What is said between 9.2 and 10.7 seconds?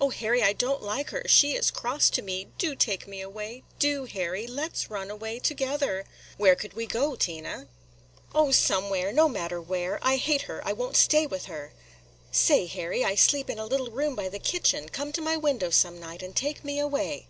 matter where. I hate her